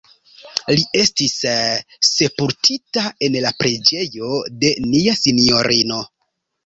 [0.77, 1.35] Li estis
[2.07, 4.33] sepultita en la Preĝejo
[4.65, 6.01] de Nia Sinjorino.